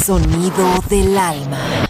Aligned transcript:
Sonido 0.00 0.82
del 0.88 1.18
alma. 1.18 1.89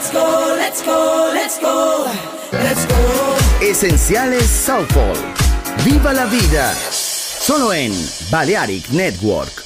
Let's 0.00 0.12
go, 0.12 0.56
let's 0.56 1.58
go, 1.60 2.10
let's 2.52 2.86
go. 2.86 3.36
Esenciales 3.60 4.46
Soulful. 4.46 5.16
Viva 5.84 6.12
la 6.12 6.24
vida. 6.26 6.74
Solo 6.74 7.72
en 7.72 7.92
Balearic 8.30 8.88
Network. 8.90 9.59